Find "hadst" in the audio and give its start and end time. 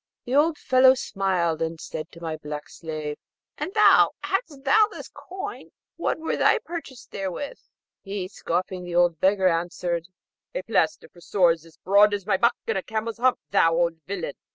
4.23-4.63